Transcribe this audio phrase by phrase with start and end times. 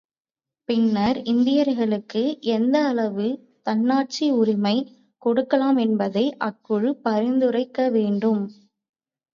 [0.69, 2.21] பின்னர், இந்தியர்களுக்கு
[2.51, 3.27] எந்த அளவு
[3.61, 4.75] தன்னாட்சி உரிமை
[5.21, 8.43] கொடுக்கலாம் என்பதை அக்குழு பரிந்துரைக்க வேண்டும்.